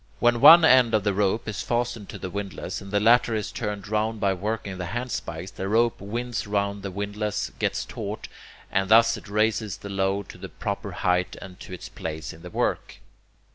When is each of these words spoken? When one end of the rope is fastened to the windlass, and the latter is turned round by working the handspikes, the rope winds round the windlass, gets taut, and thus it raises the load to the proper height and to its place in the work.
When 0.19 0.41
one 0.41 0.65
end 0.65 0.95
of 0.95 1.03
the 1.03 1.13
rope 1.13 1.47
is 1.47 1.61
fastened 1.61 2.09
to 2.09 2.17
the 2.17 2.31
windlass, 2.31 2.81
and 2.81 2.89
the 2.89 2.99
latter 2.99 3.35
is 3.35 3.51
turned 3.51 3.87
round 3.87 4.19
by 4.19 4.33
working 4.33 4.79
the 4.79 4.87
handspikes, 4.97 5.51
the 5.51 5.67
rope 5.69 6.01
winds 6.01 6.47
round 6.47 6.81
the 6.81 6.89
windlass, 6.89 7.51
gets 7.59 7.85
taut, 7.85 8.27
and 8.71 8.89
thus 8.89 9.15
it 9.15 9.29
raises 9.29 9.77
the 9.77 9.89
load 9.89 10.27
to 10.29 10.39
the 10.39 10.49
proper 10.49 10.91
height 10.93 11.35
and 11.39 11.59
to 11.59 11.71
its 11.73 11.87
place 11.87 12.33
in 12.33 12.41
the 12.41 12.49
work. 12.49 12.97